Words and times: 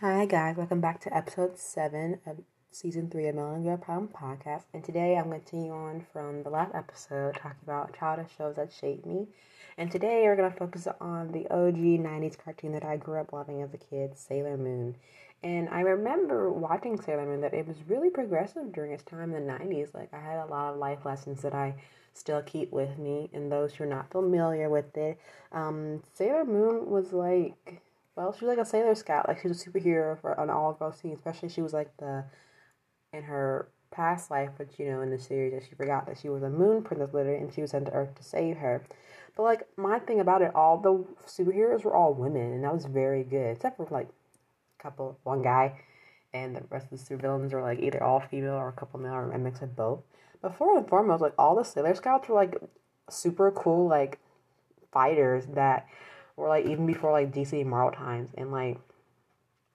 Hi 0.00 0.26
guys, 0.26 0.56
welcome 0.56 0.80
back 0.80 1.00
to 1.00 1.16
episode 1.16 1.58
seven 1.58 2.20
of 2.24 2.36
season 2.70 3.10
three 3.10 3.26
of 3.26 3.34
Melon 3.34 3.64
Girl 3.64 3.76
Problem 3.76 4.06
Podcast. 4.06 4.62
And 4.72 4.84
today 4.84 5.16
I'm 5.16 5.24
going 5.24 5.40
to 5.40 5.50
continue 5.50 5.72
on 5.72 6.06
from 6.12 6.44
the 6.44 6.50
last 6.50 6.72
episode 6.72 7.34
talking 7.34 7.58
about 7.64 7.98
childhood 7.98 8.30
shows 8.38 8.54
that 8.54 8.72
shaped 8.72 9.04
me. 9.04 9.26
And 9.76 9.90
today 9.90 10.22
we're 10.22 10.36
going 10.36 10.52
to 10.52 10.56
focus 10.56 10.86
on 11.00 11.32
the 11.32 11.48
OG 11.52 11.74
90s 11.74 12.38
cartoon 12.38 12.70
that 12.74 12.84
I 12.84 12.96
grew 12.96 13.18
up 13.18 13.32
loving 13.32 13.60
as 13.60 13.74
a 13.74 13.76
kid, 13.76 14.16
Sailor 14.16 14.56
Moon. 14.56 14.94
And 15.42 15.68
I 15.68 15.80
remember 15.80 16.48
watching 16.48 17.02
Sailor 17.02 17.26
Moon 17.26 17.40
that 17.40 17.52
it 17.52 17.66
was 17.66 17.78
really 17.88 18.10
progressive 18.10 18.72
during 18.72 18.92
its 18.92 19.02
time 19.02 19.34
in 19.34 19.48
the 19.48 19.52
90s. 19.52 19.94
Like 19.94 20.14
I 20.14 20.20
had 20.20 20.38
a 20.38 20.46
lot 20.46 20.74
of 20.74 20.78
life 20.78 21.04
lessons 21.04 21.42
that 21.42 21.56
I 21.56 21.74
still 22.14 22.42
keep 22.42 22.70
with 22.70 22.98
me. 22.98 23.30
And 23.32 23.50
those 23.50 23.74
who 23.74 23.82
are 23.82 23.88
not 23.88 24.12
familiar 24.12 24.70
with 24.70 24.96
it, 24.96 25.18
um, 25.50 26.04
Sailor 26.14 26.44
Moon 26.44 26.88
was 26.88 27.12
like 27.12 27.82
well, 28.18 28.32
she 28.32 28.44
was 28.44 28.56
like 28.56 28.66
a 28.66 28.68
Sailor 28.68 28.96
Scout. 28.96 29.28
Like 29.28 29.40
she 29.40 29.46
was 29.46 29.64
a 29.64 29.70
superhero 29.70 30.20
for 30.20 30.38
on 30.40 30.50
all 30.50 30.72
girl 30.72 30.90
teams. 30.90 31.18
Especially 31.18 31.48
she 31.48 31.62
was 31.62 31.72
like 31.72 31.96
the 31.98 32.24
in 33.12 33.22
her 33.22 33.68
past 33.92 34.28
life, 34.28 34.50
but 34.58 34.76
you 34.76 34.90
know 34.90 35.02
in 35.02 35.10
the 35.10 35.18
series 35.18 35.52
that 35.52 35.62
she 35.68 35.76
forgot 35.76 36.04
that 36.06 36.18
she 36.18 36.28
was 36.28 36.42
a 36.42 36.50
Moon 36.50 36.82
Princess 36.82 37.14
literally, 37.14 37.38
and 37.38 37.54
she 37.54 37.60
was 37.60 37.70
sent 37.70 37.86
to 37.86 37.92
Earth 37.92 38.16
to 38.16 38.24
save 38.24 38.56
her. 38.56 38.84
But 39.36 39.44
like 39.44 39.68
my 39.76 40.00
thing 40.00 40.18
about 40.18 40.42
it, 40.42 40.52
all 40.56 40.78
the 40.78 41.04
superheroes 41.30 41.84
were 41.84 41.94
all 41.94 42.12
women, 42.12 42.52
and 42.52 42.64
that 42.64 42.74
was 42.74 42.86
very 42.86 43.22
good, 43.22 43.52
except 43.52 43.76
for 43.76 43.86
like 43.88 44.08
a 44.08 44.82
couple, 44.82 45.16
one 45.22 45.42
guy, 45.42 45.80
and 46.34 46.56
the 46.56 46.64
rest 46.70 46.90
of 46.90 46.98
the 46.98 47.16
supervillains 47.16 47.52
were 47.52 47.62
like 47.62 47.78
either 47.78 48.02
all 48.02 48.18
female 48.18 48.54
or 48.54 48.68
a 48.68 48.72
couple 48.72 48.98
male 48.98 49.12
or 49.12 49.30
a 49.30 49.38
mix 49.38 49.62
of 49.62 49.76
both. 49.76 50.00
But 50.42 50.58
first 50.58 50.76
and 50.76 50.88
foremost, 50.88 51.22
like 51.22 51.34
all 51.38 51.54
the 51.54 51.62
Sailor 51.62 51.94
Scouts 51.94 52.28
were 52.28 52.34
like 52.34 52.56
super 53.08 53.52
cool, 53.52 53.86
like 53.86 54.18
fighters 54.92 55.46
that 55.54 55.86
or 56.38 56.48
like 56.48 56.66
even 56.66 56.86
before 56.86 57.12
like 57.12 57.32
DC 57.32 57.66
Marvel 57.66 57.98
times, 57.98 58.30
and 58.36 58.52
like 58.52 58.78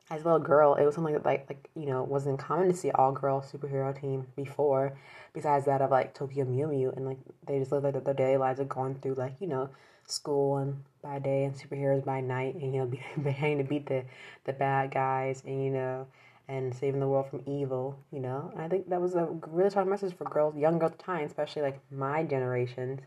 as 0.10 0.22
a 0.22 0.24
little 0.24 0.40
girl, 0.40 0.76
it 0.76 0.86
was 0.86 0.96
something 0.96 1.14
that 1.14 1.26
like 1.26 1.46
like 1.50 1.70
you 1.76 1.86
know 1.86 2.04
wasn't 2.04 2.40
common 2.40 2.70
to 2.70 2.76
see 2.76 2.90
all 2.92 3.12
girl 3.12 3.42
superhero 3.42 4.00
team 4.00 4.26
before. 4.36 4.98
Besides 5.34 5.66
that 5.66 5.82
of 5.82 5.92
like 5.92 6.14
Tokyo 6.14 6.46
Mew 6.46 6.68
Mew, 6.68 6.94
and 6.96 7.06
like 7.06 7.20
they 7.46 7.60
just 7.60 7.72
live 7.72 7.84
like 7.84 8.04
their 8.04 8.14
daily 8.14 8.38
lives 8.38 8.60
of 8.60 8.70
going 8.70 8.96
through 8.96 9.16
like 9.16 9.36
you 9.40 9.48
know 9.48 9.70
school 10.08 10.58
and 10.58 10.84
by 11.02 11.20
day 11.20 11.44
and 11.44 11.56
superheroes 11.56 12.06
by 12.06 12.22
night, 12.22 12.56
and 12.56 12.74
you 12.74 12.80
know 12.80 12.92
behaving 13.24 13.58
to 13.58 13.64
beat 13.66 13.86
the 13.88 14.06
the 14.46 14.54
bad 14.54 14.92
guys, 14.92 15.44
and 15.46 15.64
you 15.64 15.72
know 15.72 16.08
and 16.48 16.76
saving 16.76 17.00
the 17.00 17.08
world 17.08 17.30
from 17.30 17.42
evil, 17.46 17.98
you 18.12 18.20
know. 18.20 18.52
And 18.54 18.62
I 18.62 18.68
think 18.68 18.90
that 18.90 19.02
was 19.02 19.16
a 19.16 19.26
really 19.48 19.70
strong 19.70 19.90
message 19.90 20.14
for 20.14 20.26
girls, 20.26 20.56
young 20.58 20.78
girls 20.78 20.92
at 20.92 20.98
the 20.98 21.04
time, 21.04 21.26
especially 21.26 21.62
like 21.62 21.80
my 21.90 22.24
generations 22.24 23.00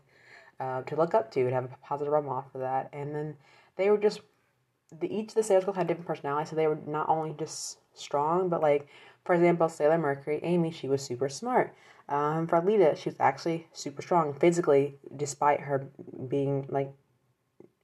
uh, 0.59 0.81
to 0.83 0.95
look 0.95 1.13
up 1.13 1.31
to 1.31 1.41
and 1.41 1.53
have 1.53 1.65
a 1.65 1.69
positive 1.83 2.11
role 2.13 2.23
model 2.23 2.49
for 2.51 2.59
that. 2.59 2.89
And 2.93 3.13
then 3.13 3.35
they 3.75 3.89
were 3.89 3.97
just 3.97 4.21
the 4.99 5.13
each 5.13 5.29
of 5.29 5.35
the 5.35 5.43
sales 5.43 5.65
girls 5.65 5.77
had 5.77 5.87
different 5.87 6.07
personalities, 6.07 6.49
so 6.49 6.55
they 6.55 6.67
were 6.67 6.79
not 6.85 7.09
only 7.09 7.35
just 7.37 7.79
strong, 7.93 8.49
but 8.49 8.61
like 8.61 8.87
for 9.25 9.35
example, 9.35 9.67
Sailor 9.67 9.97
Mercury, 9.97 10.39
Amy, 10.43 10.71
she 10.71 10.87
was 10.87 11.01
super 11.01 11.27
smart. 11.27 11.75
Um, 12.07 12.47
for 12.47 12.61
Lita, 12.61 12.95
she 12.95 13.09
was 13.09 13.17
actually 13.19 13.67
super 13.73 14.01
strong 14.01 14.33
physically, 14.33 14.95
despite 15.17 15.59
her 15.59 15.89
being 16.29 16.65
like 16.69 16.93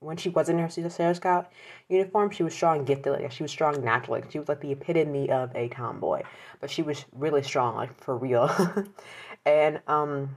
when 0.00 0.16
she 0.16 0.28
was 0.28 0.48
in 0.48 0.58
her 0.58 0.68
Sailor 0.68 1.14
Scout 1.14 1.50
uniform, 1.88 2.30
she 2.30 2.42
was 2.42 2.54
strong, 2.54 2.84
gifted. 2.84 3.12
Like 3.12 3.32
she 3.32 3.42
was 3.42 3.52
strong 3.52 3.84
naturally. 3.84 4.22
She 4.30 4.38
was 4.38 4.48
like 4.48 4.60
the 4.60 4.72
epitome 4.72 5.30
of 5.30 5.54
a 5.54 5.68
tomboy, 5.68 6.22
but 6.60 6.70
she 6.70 6.82
was 6.82 7.04
really 7.12 7.42
strong, 7.42 7.76
like 7.76 8.02
for 8.02 8.16
real. 8.16 8.50
and 9.46 9.80
um, 9.86 10.36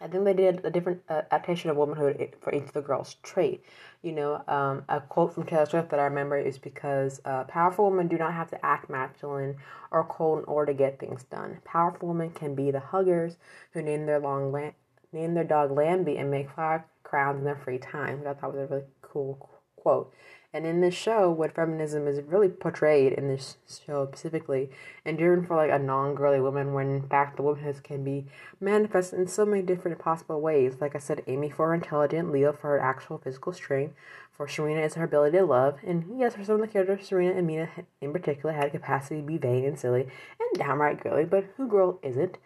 I 0.00 0.08
think 0.08 0.24
they 0.24 0.32
did 0.32 0.64
a 0.64 0.70
different 0.70 1.02
uh, 1.08 1.22
adaptation 1.30 1.70
of 1.70 1.76
womanhood 1.76 2.34
for 2.40 2.54
each 2.54 2.64
of 2.64 2.72
the 2.72 2.80
girls' 2.80 3.16
trait. 3.22 3.62
You 4.02 4.12
know, 4.12 4.42
um, 4.48 4.84
a 4.88 5.00
quote 5.00 5.34
from 5.34 5.44
Taylor 5.44 5.66
Swift 5.66 5.90
that 5.90 6.00
I 6.00 6.04
remember 6.04 6.38
is 6.38 6.58
because 6.58 7.20
uh, 7.24 7.44
powerful 7.44 7.90
women 7.90 8.08
do 8.08 8.16
not 8.16 8.32
have 8.32 8.48
to 8.50 8.64
act 8.64 8.88
masculine 8.88 9.56
or 9.90 10.04
cold 10.04 10.38
in 10.38 10.44
order 10.46 10.72
to 10.72 10.78
get 10.78 10.98
things 10.98 11.24
done. 11.24 11.58
Powerful 11.64 12.08
women 12.08 12.30
can 12.30 12.54
be 12.54 12.70
the 12.70 12.80
huggers 12.80 13.36
who 13.72 13.82
name 13.82 14.06
their 14.06 14.20
long 14.20 14.52
la- 14.52 14.72
name 15.12 15.34
their 15.34 15.44
dog 15.44 15.70
Lambie 15.70 16.16
and 16.16 16.30
make 16.30 16.50
flower 16.50 16.84
crowns 17.02 17.38
in 17.38 17.44
their 17.44 17.56
free 17.56 17.78
time. 17.78 18.22
I 18.26 18.32
thought 18.32 18.54
was 18.54 18.70
a 18.70 18.74
really 18.74 18.86
cool 19.02 19.50
quote. 19.76 20.14
And 20.52 20.66
in 20.66 20.80
this 20.80 20.94
show, 20.94 21.30
what 21.30 21.54
feminism 21.54 22.08
is 22.08 22.20
really 22.22 22.48
portrayed 22.48 23.12
in 23.12 23.28
this 23.28 23.56
show 23.86 24.06
specifically, 24.06 24.70
enduring 25.04 25.46
for 25.46 25.54
like 25.54 25.70
a 25.70 25.78
non-girly 25.78 26.40
woman, 26.40 26.72
when 26.72 26.90
in 26.90 27.08
fact 27.08 27.36
the 27.36 27.42
womanhood 27.44 27.84
can 27.84 28.02
be 28.02 28.26
manifested 28.58 29.20
in 29.20 29.28
so 29.28 29.46
many 29.46 29.62
different 29.62 30.00
possible 30.00 30.40
ways. 30.40 30.74
Like 30.80 30.96
I 30.96 30.98
said, 30.98 31.22
Amy 31.28 31.50
for 31.50 31.68
her 31.68 31.74
intelligent, 31.74 32.32
Leo 32.32 32.52
for 32.52 32.68
her 32.68 32.80
actual 32.80 33.18
physical 33.18 33.52
strength, 33.52 33.94
for 34.32 34.48
Serena 34.48 34.80
is 34.80 34.94
her 34.94 35.04
ability 35.04 35.38
to 35.38 35.44
love, 35.44 35.78
and 35.86 36.18
yes, 36.18 36.34
for 36.34 36.42
some 36.42 36.56
of 36.56 36.60
the 36.62 36.66
characters, 36.66 37.06
Serena 37.06 37.36
and 37.36 37.46
Mina 37.46 37.68
in 38.00 38.12
particular 38.12 38.52
had 38.52 38.68
a 38.68 38.70
capacity 38.70 39.20
to 39.20 39.26
be 39.26 39.38
vain 39.38 39.64
and 39.64 39.78
silly 39.78 40.08
and 40.40 40.58
downright 40.58 41.00
girly, 41.00 41.26
but 41.26 41.44
who 41.56 41.68
girl 41.68 42.00
isn't? 42.02 42.38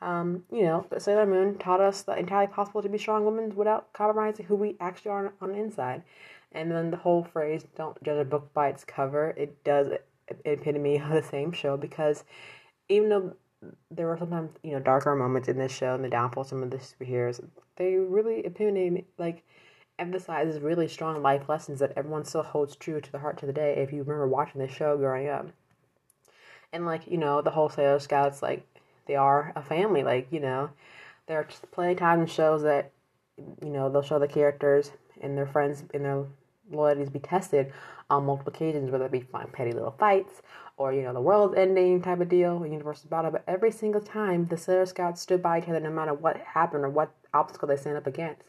Um, 0.00 0.42
you 0.50 0.64
know, 0.64 0.86
but 0.90 1.02
Sailor 1.02 1.24
Moon 1.24 1.56
taught 1.56 1.80
us 1.80 2.02
that 2.02 2.18
entirely 2.18 2.52
possible 2.52 2.82
to 2.82 2.88
be 2.88 2.98
strong 2.98 3.24
women 3.24 3.54
without 3.54 3.92
compromising 3.92 4.46
who 4.46 4.56
we 4.56 4.76
actually 4.80 5.12
are 5.12 5.34
on 5.40 5.52
the 5.52 5.58
inside. 5.58 6.02
And 6.54 6.70
then 6.70 6.90
the 6.90 6.96
whole 6.96 7.24
phrase, 7.24 7.64
don't 7.76 8.00
judge 8.02 8.20
a 8.20 8.24
book 8.24 8.52
by 8.54 8.68
its 8.68 8.84
cover, 8.84 9.30
it 9.36 9.62
does 9.64 9.88
epitome 10.44 10.98
of 11.00 11.10
the 11.10 11.22
same 11.22 11.52
show 11.52 11.76
because 11.76 12.24
even 12.88 13.08
though 13.08 13.34
there 13.90 14.06
were 14.06 14.18
sometimes, 14.18 14.50
you 14.62 14.72
know, 14.72 14.80
darker 14.80 15.14
moments 15.14 15.48
in 15.48 15.58
this 15.58 15.72
show 15.72 15.94
and 15.94 16.04
the 16.04 16.08
downfall 16.08 16.42
of 16.42 16.48
some 16.48 16.62
of 16.62 16.70
the 16.70 16.76
superheroes, 16.76 17.44
they 17.76 17.96
really 17.96 18.40
epitome, 18.40 19.04
like, 19.18 19.42
emphasizes 19.98 20.60
really 20.60 20.88
strong 20.88 21.22
life 21.22 21.48
lessons 21.48 21.78
that 21.80 21.92
everyone 21.96 22.24
still 22.24 22.42
holds 22.42 22.76
true 22.76 23.00
to 23.00 23.12
the 23.12 23.18
heart 23.18 23.38
to 23.38 23.46
the 23.46 23.52
day 23.52 23.74
if 23.78 23.92
you 23.92 24.02
remember 24.02 24.28
watching 24.28 24.60
this 24.60 24.72
show 24.72 24.96
growing 24.96 25.28
up. 25.28 25.46
And, 26.72 26.84
like, 26.84 27.06
you 27.06 27.16
know, 27.16 27.40
the 27.40 27.50
whole 27.50 27.68
Scouts, 27.68 28.42
like, 28.42 28.66
they 29.06 29.16
are 29.16 29.52
a 29.54 29.62
family. 29.62 30.02
Like, 30.02 30.28
you 30.30 30.40
know, 30.40 30.70
there 31.26 31.38
are 31.38 31.46
plenty 31.70 31.92
of 31.92 31.98
times 31.98 32.22
in 32.22 32.26
shows 32.26 32.62
that, 32.62 32.90
you 33.62 33.70
know, 33.70 33.88
they'll 33.88 34.02
show 34.02 34.18
the 34.18 34.28
characters 34.28 34.90
and 35.20 35.36
their 35.36 35.46
friends 35.46 35.84
in 35.94 36.02
their 36.02 36.24
loyalties 36.70 37.10
be 37.10 37.18
tested 37.18 37.72
on 38.10 38.24
multiple 38.24 38.52
occasions, 38.52 38.90
whether 38.90 39.06
it 39.06 39.12
be 39.12 39.20
fine, 39.20 39.48
petty 39.52 39.72
little 39.72 39.94
fights 39.98 40.42
or, 40.76 40.92
you 40.92 41.02
know, 41.02 41.12
the 41.12 41.20
world's 41.20 41.56
ending 41.56 42.02
type 42.02 42.20
of 42.20 42.28
deal, 42.28 42.62
a 42.62 42.68
universal 42.68 43.08
battle. 43.08 43.30
But 43.30 43.44
every 43.46 43.70
single 43.70 44.00
time, 44.00 44.46
the 44.46 44.56
Sailor 44.56 44.86
Scouts 44.86 45.20
stood 45.20 45.42
by 45.42 45.60
each 45.60 45.68
other 45.68 45.80
no 45.80 45.90
matter 45.90 46.14
what 46.14 46.36
happened 46.38 46.84
or 46.84 46.90
what 46.90 47.12
obstacle 47.32 47.68
they 47.68 47.76
stand 47.76 47.96
up 47.96 48.06
against. 48.06 48.42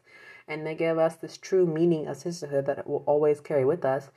And 0.47 0.65
they 0.65 0.75
give 0.75 0.97
us 0.97 1.15
this 1.15 1.37
true 1.37 1.65
meaning 1.65 2.07
of 2.07 2.17
sisterhood 2.17 2.65
that 2.65 2.87
will 2.87 3.03
always 3.05 3.39
carry 3.39 3.65
with 3.65 3.85
us. 3.85 4.09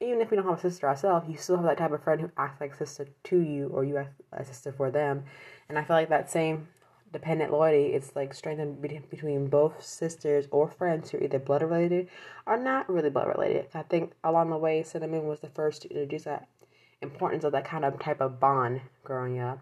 Even 0.00 0.20
if 0.20 0.30
we 0.30 0.36
don't 0.36 0.46
have 0.46 0.58
a 0.58 0.60
sister 0.60 0.88
ourselves, 0.88 1.28
you 1.28 1.36
still 1.36 1.56
have 1.56 1.64
that 1.64 1.78
type 1.78 1.92
of 1.92 2.02
friend 2.02 2.20
who 2.20 2.30
acts 2.36 2.60
like 2.60 2.74
sister 2.74 3.06
to 3.24 3.38
you 3.38 3.68
or 3.68 3.84
you 3.84 3.96
act 3.98 4.20
a 4.32 4.44
sister 4.44 4.72
for 4.72 4.90
them. 4.90 5.24
And 5.68 5.78
I 5.78 5.84
feel 5.84 5.94
like 5.94 6.08
that 6.08 6.30
same 6.30 6.68
dependent 7.12 7.52
loyalty 7.52 7.92
is 7.92 8.12
like 8.16 8.34
strengthened 8.34 8.80
between 8.80 9.46
both 9.46 9.84
sisters 9.84 10.46
or 10.50 10.68
friends 10.68 11.10
who 11.10 11.18
are 11.18 11.24
either 11.24 11.38
blood 11.38 11.62
related 11.62 12.08
or 12.46 12.56
not 12.56 12.88
really 12.88 13.10
blood 13.10 13.28
related. 13.28 13.66
I 13.74 13.82
think 13.82 14.12
along 14.24 14.50
the 14.50 14.56
way, 14.56 14.84
Moon 14.94 15.26
was 15.26 15.40
the 15.40 15.48
first 15.48 15.82
to 15.82 15.90
introduce 15.90 16.24
that 16.24 16.48
importance 17.02 17.44
of 17.44 17.52
that 17.52 17.64
kind 17.64 17.84
of 17.84 17.98
type 17.98 18.20
of 18.20 18.40
bond 18.40 18.80
growing 19.04 19.38
up. 19.38 19.60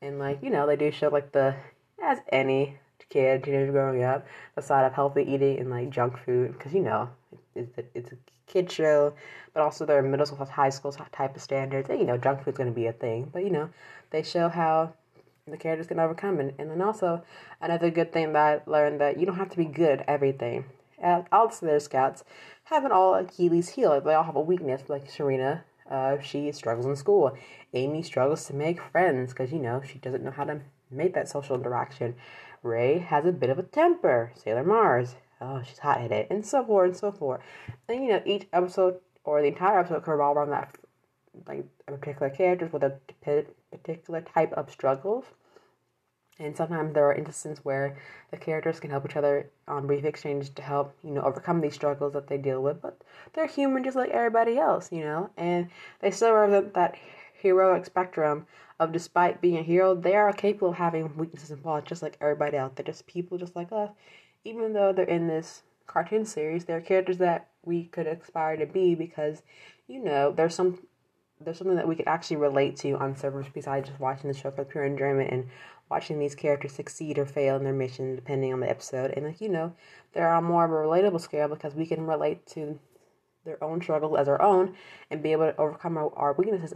And 0.00 0.18
like 0.18 0.42
you 0.42 0.50
know, 0.50 0.66
they 0.66 0.76
do 0.76 0.90
show 0.90 1.08
like 1.08 1.32
the 1.32 1.54
as 2.02 2.18
any 2.30 2.76
kid 3.08 3.44
teenager 3.44 3.72
growing 3.72 4.02
up 4.02 4.26
the 4.54 4.62
side 4.62 4.86
of 4.86 4.92
healthy 4.94 5.22
eating 5.22 5.58
and 5.58 5.70
like 5.70 5.90
junk 5.90 6.18
food 6.24 6.52
because 6.52 6.72
you 6.72 6.80
know 6.80 7.10
it's 7.54 7.78
it's 7.94 8.12
a 8.12 8.16
kid 8.46 8.70
show, 8.70 9.14
but 9.54 9.62
also 9.62 9.86
their 9.86 10.02
middle 10.02 10.26
school, 10.26 10.44
high 10.44 10.70
school 10.70 10.92
type 10.92 11.34
of 11.34 11.42
standards. 11.42 11.88
And 11.88 11.98
you 11.98 12.06
know, 12.06 12.18
junk 12.18 12.44
food's 12.44 12.58
to 12.58 12.70
be 12.70 12.86
a 12.86 12.92
thing, 12.92 13.30
but 13.32 13.44
you 13.44 13.50
know, 13.50 13.70
they 14.10 14.22
show 14.22 14.48
how 14.48 14.92
the 15.50 15.56
characters 15.56 15.88
can 15.88 15.98
overcome 15.98 16.40
it. 16.40 16.54
And 16.58 16.70
then 16.70 16.80
also 16.80 17.22
another 17.60 17.90
good 17.90 18.12
thing 18.12 18.32
that 18.32 18.62
I 18.66 18.70
learned 18.70 19.00
that 19.00 19.18
you 19.18 19.26
don't 19.26 19.36
have 19.36 19.50
to 19.50 19.56
be 19.56 19.64
good 19.64 20.00
at 20.00 20.08
everything. 20.08 20.66
All 21.02 21.48
the 21.48 21.54
Sailor 21.54 21.80
Scouts 21.80 22.22
haven't 22.64 22.92
all 22.92 23.14
Achilles 23.14 23.70
heel. 23.70 24.00
They 24.00 24.14
all 24.14 24.22
have 24.22 24.36
a 24.36 24.40
weakness. 24.40 24.88
Like 24.88 25.10
Serena, 25.10 25.64
uh, 25.90 26.20
she 26.20 26.52
struggles 26.52 26.86
in 26.86 26.94
school. 26.94 27.36
Amy 27.74 28.02
struggles 28.02 28.44
to 28.46 28.54
make 28.54 28.80
friends 28.80 29.32
because 29.32 29.52
you 29.52 29.58
know 29.58 29.82
she 29.84 29.98
doesn't 29.98 30.22
know 30.22 30.30
how 30.30 30.44
to 30.44 30.60
make 30.90 31.14
that 31.14 31.28
social 31.28 31.56
interaction. 31.56 32.14
Ray 32.62 32.98
has 32.98 33.26
a 33.26 33.32
bit 33.32 33.50
of 33.50 33.58
a 33.58 33.64
temper. 33.64 34.32
Sailor 34.36 34.62
Mars, 34.62 35.16
oh 35.40 35.62
she's 35.64 35.78
hot 35.78 36.00
headed, 36.00 36.28
and 36.30 36.46
so 36.46 36.64
forth 36.64 36.90
and 36.90 36.96
so 36.96 37.10
forth. 37.10 37.40
And 37.88 38.04
you 38.04 38.10
know 38.10 38.22
each 38.24 38.46
episode 38.52 39.00
or 39.24 39.40
the 39.40 39.48
entire 39.48 39.80
episode 39.80 40.04
could 40.04 40.12
revolve 40.12 40.36
around 40.36 40.50
that 40.50 40.76
like 41.46 41.64
a 41.88 41.92
particular 41.92 42.30
characters 42.30 42.72
with 42.72 42.84
a 42.84 42.98
particular 43.72 44.20
type 44.20 44.52
of 44.52 44.70
struggles. 44.70 45.24
And 46.38 46.56
sometimes 46.56 46.94
there 46.94 47.06
are 47.06 47.14
instances 47.14 47.64
where 47.64 47.96
the 48.30 48.36
characters 48.36 48.80
can 48.80 48.90
help 48.90 49.04
each 49.04 49.16
other 49.16 49.50
on 49.68 49.86
brief 49.86 50.04
exchanges 50.04 50.48
to 50.50 50.62
help, 50.62 50.96
you 51.04 51.10
know, 51.10 51.22
overcome 51.22 51.60
these 51.60 51.74
struggles 51.74 52.14
that 52.14 52.26
they 52.26 52.38
deal 52.38 52.62
with. 52.62 52.80
But 52.80 53.00
they're 53.32 53.46
human 53.46 53.84
just 53.84 53.96
like 53.96 54.10
everybody 54.10 54.58
else, 54.58 54.90
you 54.90 55.00
know, 55.00 55.30
and 55.36 55.68
they 56.00 56.10
still 56.10 56.32
represent 56.32 56.74
that 56.74 56.96
heroic 57.34 57.84
spectrum 57.84 58.46
of 58.80 58.92
despite 58.92 59.40
being 59.40 59.58
a 59.58 59.62
hero, 59.62 59.94
they 59.94 60.14
are 60.14 60.32
capable 60.32 60.70
of 60.70 60.76
having 60.76 61.16
weaknesses 61.16 61.50
and 61.50 61.62
flaws 61.62 61.84
just 61.86 62.02
like 62.02 62.16
everybody 62.20 62.56
else. 62.56 62.72
They're 62.74 62.84
just 62.84 63.06
people 63.06 63.38
just 63.38 63.54
like 63.54 63.70
us. 63.70 63.90
Even 64.44 64.72
though 64.72 64.92
they're 64.92 65.04
in 65.04 65.28
this 65.28 65.62
cartoon 65.86 66.24
series, 66.24 66.64
they're 66.64 66.80
characters 66.80 67.18
that 67.18 67.48
we 67.64 67.84
could 67.84 68.06
aspire 68.06 68.56
to 68.56 68.66
be 68.66 68.94
because, 68.94 69.42
you 69.86 70.02
know, 70.02 70.32
there's 70.32 70.54
some 70.54 70.78
there's 71.44 71.58
something 71.58 71.76
that 71.76 71.88
we 71.88 71.96
could 71.96 72.08
actually 72.08 72.36
relate 72.36 72.76
to 72.78 72.92
on 72.92 73.16
servers 73.16 73.46
besides 73.52 73.88
just 73.88 74.00
watching 74.00 74.30
the 74.30 74.36
show 74.36 74.50
for 74.50 74.64
pure 74.64 74.84
enjoyment 74.84 75.30
and 75.30 75.48
watching 75.90 76.18
these 76.18 76.34
characters 76.34 76.72
succeed 76.72 77.18
or 77.18 77.26
fail 77.26 77.56
in 77.56 77.64
their 77.64 77.72
mission 77.72 78.16
depending 78.16 78.52
on 78.52 78.60
the 78.60 78.70
episode. 78.70 79.12
And 79.16 79.26
like 79.26 79.40
you 79.40 79.48
know, 79.48 79.74
they're 80.12 80.32
on 80.32 80.44
more 80.44 80.64
of 80.64 80.70
a 80.70 80.74
relatable 80.74 81.20
scale 81.20 81.48
because 81.48 81.74
we 81.74 81.86
can 81.86 82.06
relate 82.06 82.46
to 82.48 82.78
their 83.44 83.62
own 83.62 83.82
struggles 83.82 84.18
as 84.18 84.28
our 84.28 84.40
own 84.40 84.74
and 85.10 85.22
be 85.22 85.32
able 85.32 85.50
to 85.50 85.60
overcome 85.60 85.96
our, 85.96 86.12
our 86.16 86.32
weaknesses 86.32 86.74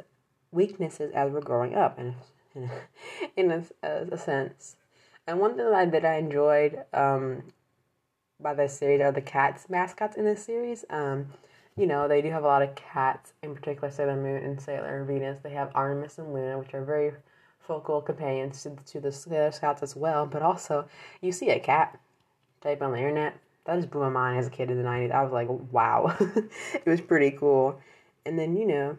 weaknesses 0.52 1.12
as 1.14 1.30
we're 1.30 1.40
growing 1.40 1.74
up 1.74 1.98
in 1.98 2.14
in, 2.54 2.70
in 3.36 3.50
a, 3.50 3.64
a, 3.86 4.06
a, 4.12 4.18
sense. 4.18 4.76
And 5.26 5.38
one 5.38 5.56
thing 5.56 5.64
that 5.64 5.74
I, 5.74 5.84
that 5.86 6.04
I 6.04 6.16
enjoyed 6.16 6.84
um, 6.92 7.42
by 8.40 8.54
this 8.54 8.78
series 8.78 9.00
are 9.00 9.12
the 9.12 9.20
cats 9.20 9.68
mascots 9.68 10.16
in 10.16 10.24
this 10.24 10.44
series. 10.44 10.84
Um, 10.90 11.32
you 11.76 11.86
know, 11.86 12.08
they 12.08 12.22
do 12.22 12.30
have 12.30 12.44
a 12.44 12.46
lot 12.46 12.62
of 12.62 12.74
cats, 12.74 13.32
in 13.42 13.54
particular 13.54 13.90
Sailor 13.90 14.16
Moon 14.16 14.42
and 14.42 14.60
Sailor 14.60 15.04
Venus. 15.04 15.38
They 15.42 15.50
have 15.50 15.70
Artemis 15.74 16.18
and 16.18 16.32
Luna, 16.32 16.58
which 16.58 16.72
are 16.74 16.84
very 16.84 17.12
focal 17.60 18.00
companions 18.00 18.62
to, 18.62 18.76
to 18.92 19.00
the 19.00 19.12
Sailor 19.12 19.52
Scouts 19.52 19.82
as 19.82 19.94
well. 19.94 20.24
But 20.26 20.42
also, 20.42 20.88
you 21.20 21.32
see 21.32 21.50
a 21.50 21.60
cat 21.60 21.98
type 22.62 22.80
on 22.80 22.92
the 22.92 22.98
internet, 22.98 23.38
that 23.64 23.76
just 23.76 23.90
blew 23.90 24.00
my 24.02 24.08
mind 24.08 24.38
as 24.38 24.46
a 24.46 24.50
kid 24.50 24.70
in 24.70 24.78
the 24.78 24.84
90s. 24.84 25.10
I 25.10 25.22
was 25.22 25.32
like, 25.32 25.48
wow. 25.72 26.16
it 26.20 26.86
was 26.86 27.00
pretty 27.00 27.32
cool. 27.32 27.78
And 28.24 28.38
then, 28.38 28.56
you 28.56 28.66
know, 28.66 28.96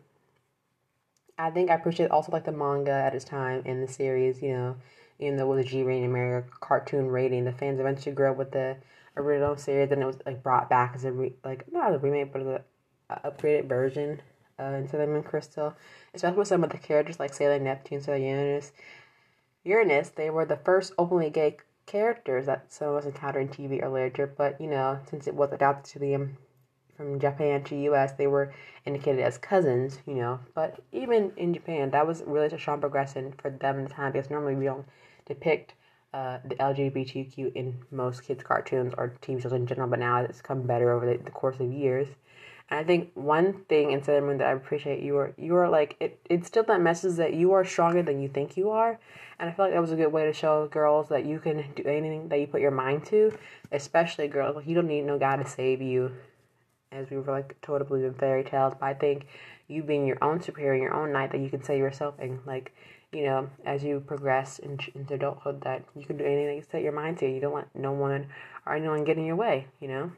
I 1.38 1.50
think 1.51 1.69
I 1.69 1.75
appreciate 1.75 2.12
also 2.12 2.31
like 2.31 2.45
the 2.45 2.51
manga 2.51 2.91
at 2.91 3.15
its 3.15 3.25
time 3.25 3.63
and 3.65 3.81
the 3.81 3.91
series, 3.91 4.41
you 4.41 4.53
know, 4.53 4.75
even 5.19 5.38
though 5.38 5.51
it 5.51 5.56
was 5.56 5.65
a 5.65 5.69
G 5.69 5.83
rating 5.83 6.06
America 6.06 6.50
cartoon 6.59 7.07
rating, 7.07 7.45
the 7.45 7.51
fans 7.51 7.79
eventually 7.79 8.13
grew 8.13 8.31
up 8.31 8.38
with 8.38 8.51
the 8.51 8.77
original 9.17 9.57
series 9.57 9.91
and 9.91 10.01
it 10.01 10.05
was 10.05 10.17
like 10.25 10.43
brought 10.43 10.69
back 10.69 10.93
as 10.95 11.03
a 11.03 11.11
re- 11.11 11.35
like 11.43 11.71
not 11.71 11.93
a 11.93 11.97
remake 11.97 12.31
but 12.31 12.41
as 12.41 12.47
a 12.47 12.61
upgraded 13.25 13.67
version 13.67 14.21
uh, 14.59 14.63
in 14.63 14.87
Sailor 14.87 15.07
Moon 15.07 15.23
Crystal, 15.23 15.75
especially 16.13 16.37
with 16.37 16.47
some 16.47 16.63
of 16.63 16.71
the 16.71 16.77
characters 16.77 17.19
like 17.19 17.33
Sailor 17.33 17.59
Neptune, 17.59 18.01
Sailor 18.01 18.17
Uranus. 18.17 18.71
Uranus, 19.63 20.09
they 20.09 20.29
were 20.29 20.45
the 20.45 20.57
first 20.57 20.93
openly 20.97 21.29
gay 21.29 21.57
characters 21.85 22.45
that 22.47 22.71
some 22.71 22.89
of 22.89 22.95
us 22.95 23.05
encountered 23.05 23.41
in 23.41 23.49
TV 23.49 23.81
or 23.81 23.89
literature, 23.89 24.33
but 24.37 24.59
you 24.59 24.67
know, 24.67 24.99
since 25.09 25.27
it 25.27 25.35
was 25.35 25.51
adapted 25.51 25.91
to 25.93 25.99
the 25.99 26.15
um, 26.15 26.37
from 26.95 27.19
Japan 27.19 27.63
to 27.65 27.75
US, 27.75 28.13
they 28.13 28.25
were 28.27 28.51
indicated 28.85 29.21
as 29.21 29.37
cousins, 29.37 29.99
you 30.07 30.15
know. 30.15 30.39
But 30.55 30.79
even 30.91 31.31
in 31.37 31.53
Japan, 31.53 31.91
that 31.91 32.07
was 32.07 32.23
really 32.25 32.47
a 32.47 32.59
strong 32.59 32.81
progression 32.81 33.33
for 33.39 33.51
them 33.51 33.77
in 33.77 33.83
the 33.83 33.89
time 33.89 34.11
because 34.13 34.31
normally 34.31 34.55
we 34.55 34.65
don't 34.65 34.87
depict 35.25 35.75
uh, 36.13 36.39
the 36.45 36.56
LGBTQ 36.56 37.54
in 37.54 37.77
most 37.92 38.24
kids' 38.24 38.44
cartoons 38.44 38.94
or 38.98 39.13
TV 39.21 39.42
shows 39.42 39.54
in 39.54 39.68
general, 39.68 39.89
but 39.89 40.00
now 40.00 40.18
it's 40.21 40.42
come 40.42 40.63
better 40.63 40.92
over 40.92 41.06
the, 41.06 41.24
the 41.24 41.31
course 41.31 41.59
of 41.59 41.71
years. 41.71 42.07
And 42.69 42.80
I 42.80 42.83
think 42.83 43.12
one 43.13 43.65
thing 43.69 43.92
in 43.92 44.04
Sailor 44.04 44.25
Moon 44.25 44.38
that 44.39 44.48
I 44.48 44.51
appreciate 44.51 45.01
you 45.01 45.18
are 45.18 45.33
you 45.38 45.56
are 45.56 45.69
like 45.69 45.95
it 46.00 46.19
it's 46.30 46.48
still 46.48 46.63
that 46.63 46.81
message 46.81 47.15
that 47.15 47.33
you 47.33 47.54
are 47.54 47.63
stronger 47.63 48.04
than 48.04 48.21
you 48.21 48.27
think 48.27 48.57
you 48.57 48.69
are. 48.71 49.00
And 49.39 49.50
I 49.50 49.54
feel 49.54 49.65
like 49.65 49.74
that 49.74 49.81
was 49.81 49.92
a 49.92 49.95
good 49.95 50.12
way 50.12 50.25
to 50.25 50.33
show 50.33 50.68
girls 50.68 51.09
that 51.09 51.25
you 51.25 51.39
can 51.39 51.63
do 51.75 51.83
anything 51.83 52.27
that 52.30 52.39
you 52.39 52.48
put 52.48 52.62
your 52.62 52.71
mind 52.71 53.06
to, 53.07 53.38
especially 53.71 54.27
girls. 54.27 54.56
Like 54.56 54.68
you 54.68 54.75
don't 54.75 54.88
need 54.88 55.06
no 55.06 55.18
guy 55.18 55.38
to 55.38 55.48
save 55.48 55.81
you, 55.81 56.12
as 56.92 57.10
we 57.10 57.18
were 57.18 57.31
like 57.31 57.60
told 57.62 57.80
to 57.80 57.86
believe 57.86 58.06
in 58.06 58.13
fairy 58.13 58.44
tales. 58.44 58.74
But 58.80 58.86
I 58.88 58.94
think 58.95 59.27
you 59.67 59.83
being 59.83 60.05
your 60.05 60.17
own 60.21 60.41
superior, 60.41 60.81
your 60.81 60.93
own 60.93 61.11
knight, 61.11 61.31
that 61.31 61.41
you 61.41 61.49
can 61.49 61.63
save 61.63 61.79
yourself, 61.79 62.15
and 62.19 62.39
like 62.45 62.73
you 63.11 63.23
know, 63.23 63.49
as 63.65 63.83
you 63.83 64.01
progress 64.01 64.59
into, 64.59 64.91
into 64.93 65.13
adulthood, 65.13 65.61
that 65.61 65.83
you 65.95 66.05
can 66.05 66.17
do 66.17 66.25
anything 66.25 66.57
you 66.57 66.63
set 66.69 66.81
your 66.81 66.91
mind 66.91 67.17
to. 67.19 67.29
You 67.29 67.39
don't 67.39 67.53
want 67.53 67.69
no 67.73 67.93
one 67.93 68.27
or 68.65 68.75
anyone 68.75 69.05
getting 69.05 69.23
in 69.23 69.27
your 69.27 69.35
way. 69.35 69.67
You 69.79 69.87
know. 69.87 70.11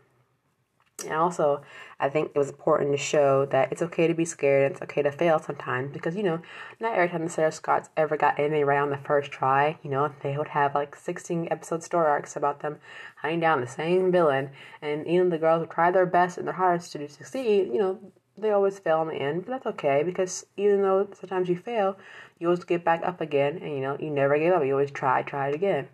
And 1.04 1.14
also, 1.14 1.62
I 2.00 2.10
think 2.10 2.32
it 2.36 2.38
was 2.38 2.50
important 2.50 2.92
to 2.92 2.98
show 2.98 3.46
that 3.48 3.72
it's 3.72 3.82
okay 3.82 4.08
to 4.08 4.14
be 4.14 4.26
scared 4.26 4.64
and 4.64 4.72
it's 4.74 4.82
okay 4.82 5.02
to 5.02 5.12
fail 5.12 5.40
sometimes 5.40 5.92
because, 5.92 6.16
you 6.16 6.24
know, 6.24 6.42
not 6.80 6.94
every 6.94 7.08
time 7.08 7.24
the 7.24 7.30
Sailor 7.30 7.52
Scouts 7.52 7.90
ever 7.96 8.18
got 8.18 8.38
anything 8.38 8.66
right 8.66 8.80
on 8.80 8.90
the 8.90 8.98
first 8.98 9.32
try, 9.32 9.78
you 9.82 9.90
know, 9.90 10.14
they 10.22 10.38
would 10.38 10.50
have 10.50 10.76
like 10.76 10.96
16 10.96 11.48
episode 11.52 11.84
story 11.84 12.08
arcs 12.08 12.36
about 12.36 12.60
them 12.60 12.80
hunting 13.18 13.40
down 13.40 13.62
the 13.62 13.68
same 13.68 14.12
villain. 14.12 14.50
And 14.82 15.08
even 15.08 15.30
the 15.30 15.38
girls 15.38 15.62
would 15.62 15.72
try 15.72 15.90
their 15.90 16.06
best 16.06 16.38
and 16.38 16.46
their 16.46 16.56
hardest 16.56 16.92
to 16.94 17.08
succeed, 17.08 17.68
you 17.68 17.78
know, 17.78 18.00
they 18.42 18.52
always 18.52 18.80
fail 18.80 19.02
in 19.02 19.10
the 19.10 19.16
end. 19.16 19.46
But 19.46 19.52
that's 19.52 19.66
okay 19.78 20.04
because 20.04 20.46
even 20.58 20.82
though 20.82 21.08
sometimes 21.14 21.50
you 21.50 21.58
fail, 21.58 21.98
you 22.40 22.48
always 22.48 22.64
get 22.64 22.84
back 22.84 23.02
up 23.04 23.22
again 23.22 23.58
and, 23.58 23.72
you 23.72 23.82
know, 23.82 23.98
you 24.00 24.10
never 24.10 24.38
give 24.38 24.54
up. 24.54 24.66
You 24.66 24.74
always 24.74 24.92
try, 24.92 25.22
try 25.22 25.50
it 25.50 25.56
again. 25.56 25.88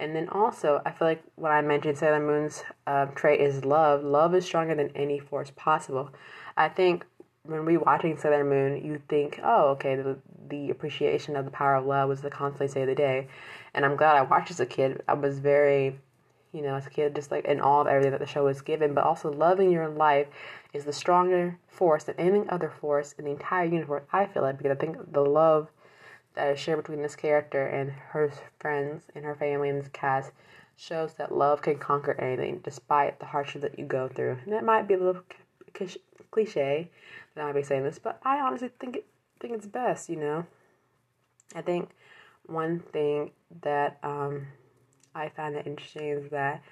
And 0.00 0.14
then 0.14 0.28
also, 0.28 0.82
I 0.84 0.90
feel 0.90 1.06
like 1.06 1.22
when 1.36 1.52
I 1.52 1.62
mentioned 1.62 1.96
Sailor 1.96 2.20
Moon's 2.20 2.64
uh, 2.86 3.06
trait 3.06 3.40
is 3.40 3.64
love, 3.64 4.02
love 4.02 4.34
is 4.34 4.44
stronger 4.44 4.74
than 4.74 4.90
any 4.96 5.20
force 5.20 5.52
possible. 5.54 6.10
I 6.56 6.68
think 6.68 7.06
when 7.44 7.64
we 7.64 7.76
watching 7.76 8.16
Sailor 8.16 8.44
Moon, 8.44 8.84
you 8.84 9.00
think, 9.08 9.38
oh, 9.44 9.68
okay, 9.70 9.96
the, 9.96 10.16
the 10.48 10.70
appreciation 10.70 11.36
of 11.36 11.44
the 11.44 11.50
power 11.50 11.76
of 11.76 11.86
love 11.86 12.08
was 12.08 12.22
the 12.22 12.30
constantly 12.30 12.68
say 12.68 12.82
of 12.82 12.88
the 12.88 12.94
day. 12.94 13.28
And 13.72 13.84
I'm 13.84 13.96
glad 13.96 14.16
I 14.16 14.22
watched 14.22 14.50
as 14.50 14.60
a 14.60 14.66
kid. 14.66 15.02
I 15.06 15.14
was 15.14 15.38
very, 15.38 15.98
you 16.54 16.62
know, 16.62 16.76
as 16.76 16.86
a 16.86 16.90
kid, 16.90 17.14
just 17.14 17.30
like 17.30 17.44
in 17.44 17.60
awe 17.60 17.80
of 17.80 17.86
everything 17.88 18.12
that 18.12 18.20
the 18.20 18.26
show 18.26 18.44
was 18.44 18.62
given. 18.62 18.94
But 18.94 19.04
also, 19.04 19.30
loving 19.30 19.70
your 19.70 19.88
life 19.88 20.28
is 20.72 20.84
the 20.84 20.92
stronger 20.92 21.58
force 21.66 22.04
than 22.04 22.14
any 22.16 22.48
other 22.48 22.70
force 22.70 23.12
in 23.18 23.24
the 23.24 23.32
entire 23.32 23.64
universe. 23.64 24.04
I 24.12 24.26
feel 24.26 24.42
like 24.42 24.58
because 24.58 24.72
I 24.72 24.80
think 24.80 25.12
the 25.12 25.24
love 25.24 25.68
that 26.34 26.52
is 26.52 26.60
shared 26.60 26.78
between 26.78 27.02
this 27.02 27.16
character 27.16 27.66
and 27.66 27.90
her 27.90 28.32
friends 28.58 29.04
and 29.14 29.24
her 29.24 29.34
family 29.34 29.68
and 29.68 29.80
this 29.80 29.90
cast 29.92 30.32
shows 30.76 31.14
that 31.14 31.32
love 31.32 31.62
can 31.62 31.78
conquer 31.78 32.12
anything 32.20 32.60
despite 32.64 33.18
the 33.20 33.26
hardship 33.26 33.62
that 33.62 33.78
you 33.78 33.84
go 33.84 34.08
through. 34.08 34.38
And 34.44 34.52
that 34.52 34.64
might 34.64 34.88
be 34.88 34.94
a 34.94 34.98
little 34.98 35.22
cliche 36.30 36.90
that 37.34 37.42
I 37.42 37.44
might 37.46 37.54
be 37.54 37.62
saying 37.62 37.84
this, 37.84 37.98
but 37.98 38.20
I 38.24 38.38
honestly 38.38 38.70
think 38.80 38.96
it, 38.96 39.06
think 39.40 39.54
it's 39.54 39.66
best, 39.66 40.08
you 40.08 40.16
know. 40.16 40.46
I 41.54 41.62
think 41.62 41.90
one 42.46 42.80
thing 42.80 43.30
that 43.62 43.98
um, 44.02 44.46
I 45.14 45.28
find 45.28 45.54
it 45.54 45.66
interesting 45.66 46.08
is 46.08 46.30
that 46.30 46.62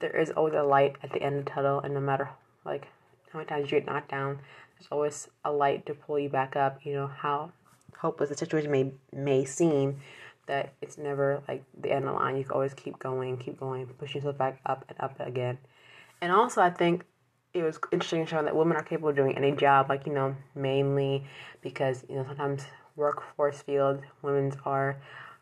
there 0.00 0.16
is 0.16 0.30
always 0.30 0.54
a 0.54 0.62
light 0.62 0.96
at 1.02 1.12
the 1.12 1.22
end 1.22 1.38
of 1.38 1.44
the 1.44 1.50
tunnel, 1.50 1.80
and 1.80 1.94
no 1.94 2.00
matter 2.00 2.30
like 2.64 2.88
how 3.32 3.38
many 3.38 3.48
times 3.48 3.70
you 3.70 3.78
get 3.78 3.86
knocked 3.86 4.10
down, 4.10 4.38
there's 4.78 4.88
always 4.90 5.28
a 5.44 5.52
light 5.52 5.86
to 5.86 5.94
pull 5.94 6.18
you 6.18 6.28
back 6.28 6.56
up. 6.56 6.80
You 6.84 6.94
know 6.94 7.06
how 7.06 7.52
hopeless 7.98 8.30
the 8.30 8.36
situation 8.36 8.70
may 8.70 8.92
may 9.12 9.44
seem, 9.44 10.00
that 10.46 10.72
it's 10.80 10.98
never 10.98 11.42
like 11.46 11.62
the 11.80 11.90
end 11.92 12.04
of 12.06 12.14
the 12.14 12.18
line. 12.18 12.36
You 12.36 12.44
can 12.44 12.52
always 12.52 12.74
keep 12.74 12.98
going, 12.98 13.36
keep 13.36 13.58
going, 13.58 13.86
push 13.86 14.14
yourself 14.14 14.38
back 14.38 14.60
up 14.66 14.84
and 14.88 14.98
up 15.00 15.18
again. 15.20 15.58
And 16.20 16.32
also, 16.32 16.60
I 16.60 16.70
think 16.70 17.04
it 17.52 17.62
was 17.62 17.78
interesting 17.92 18.26
showing 18.26 18.44
that 18.44 18.56
women 18.56 18.76
are 18.76 18.82
capable 18.82 19.08
of 19.10 19.16
doing 19.16 19.36
any 19.36 19.52
job, 19.52 19.88
like, 19.88 20.06
you 20.06 20.12
know, 20.12 20.36
mainly 20.54 21.24
because, 21.62 22.04
you 22.08 22.14
know, 22.16 22.24
sometimes 22.24 22.64
workforce 22.96 23.60
field, 23.62 24.02
women's 24.22 24.56
are 24.64 24.96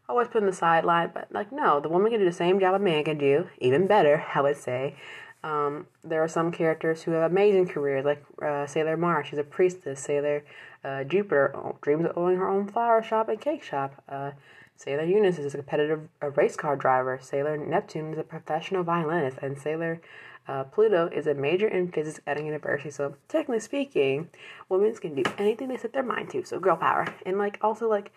always 0.08 0.28
put 0.28 0.42
in 0.42 0.46
the 0.46 0.52
sideline, 0.52 1.10
but 1.12 1.28
like, 1.30 1.52
no, 1.52 1.80
the 1.80 1.88
woman 1.88 2.10
can 2.10 2.20
do 2.20 2.24
the 2.24 2.32
same 2.32 2.58
job 2.60 2.74
a 2.74 2.78
man 2.78 3.04
can 3.04 3.18
do, 3.18 3.48
even 3.58 3.86
better, 3.86 4.24
I 4.34 4.40
would 4.40 4.56
say. 4.56 4.96
Um, 5.44 5.86
there 6.02 6.22
are 6.22 6.28
some 6.28 6.50
characters 6.50 7.02
who 7.02 7.12
have 7.12 7.30
amazing 7.30 7.68
careers, 7.68 8.04
like 8.04 8.24
uh, 8.42 8.66
Sailor 8.66 8.96
Mars. 8.96 9.28
She's 9.28 9.38
a 9.38 9.44
priestess. 9.44 10.00
Sailor 10.00 10.44
uh, 10.84 11.04
Jupiter 11.04 11.54
dreams 11.80 12.06
of 12.06 12.16
owning 12.16 12.38
her 12.38 12.48
own 12.48 12.66
flower 12.66 13.02
shop 13.02 13.28
and 13.28 13.40
cake 13.40 13.62
shop. 13.62 14.02
Uh, 14.08 14.32
Sailor 14.74 15.04
Uranus 15.04 15.38
is 15.38 15.54
a 15.54 15.56
competitive 15.56 16.08
a 16.20 16.30
race 16.30 16.56
car 16.56 16.76
driver. 16.76 17.18
Sailor 17.20 17.56
Neptune 17.56 18.12
is 18.12 18.18
a 18.18 18.22
professional 18.22 18.84
violinist, 18.84 19.38
and 19.42 19.58
Sailor 19.58 20.00
uh, 20.46 20.64
Pluto 20.64 21.08
is 21.08 21.26
a 21.26 21.34
major 21.34 21.68
in 21.68 21.90
physics 21.90 22.20
at 22.26 22.38
a 22.38 22.42
university. 22.42 22.90
So 22.90 23.16
technically 23.28 23.60
speaking, 23.60 24.30
women 24.68 24.94
can 24.94 25.14
do 25.14 25.24
anything 25.36 25.68
they 25.68 25.76
set 25.76 25.92
their 25.92 26.02
mind 26.02 26.30
to. 26.30 26.44
So 26.44 26.58
girl 26.58 26.76
power, 26.76 27.06
and 27.26 27.38
like 27.38 27.58
also 27.60 27.88
like, 27.88 28.12